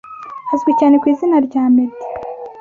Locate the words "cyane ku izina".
0.79-1.37